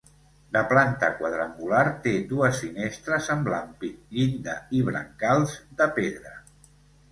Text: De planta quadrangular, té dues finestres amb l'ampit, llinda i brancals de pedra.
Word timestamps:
De 0.55 0.61
planta 0.69 1.09
quadrangular, 1.19 1.83
té 2.07 2.13
dues 2.31 2.63
finestres 2.65 3.29
amb 3.35 3.53
l'ampit, 3.55 4.01
llinda 4.17 4.57
i 4.79 4.83
brancals 4.91 5.57
de 5.83 5.93
pedra. 6.01 6.37